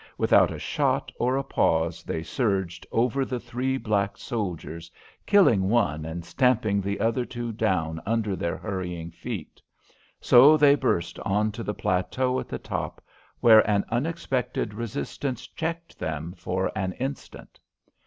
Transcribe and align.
Without 0.17 0.49
a 0.49 0.57
shot 0.57 1.11
or 1.19 1.37
a 1.37 1.43
pause 1.43 2.01
they 2.01 2.23
surged 2.23 2.87
over 2.91 3.23
the 3.23 3.39
three 3.39 3.77
black 3.77 4.17
soldiers, 4.17 4.89
killing 5.27 5.69
one 5.69 6.05
and 6.05 6.25
stamping 6.25 6.81
the 6.81 6.99
other 6.99 7.23
two 7.23 7.51
down 7.51 8.01
under 8.03 8.35
their 8.35 8.57
hurrying 8.57 9.11
feet. 9.11 9.61
So 10.19 10.57
they 10.57 10.73
burst 10.73 11.19
on 11.19 11.51
to 11.51 11.61
the 11.61 11.75
plateau 11.75 12.39
at 12.39 12.47
the 12.49 12.57
top, 12.57 12.99
where 13.41 13.59
an 13.69 13.85
unexpected 13.89 14.73
resistance 14.73 15.45
checked 15.45 15.99
them 15.99 16.33
for 16.35 16.71
an 16.75 16.93
instant. 16.93 17.59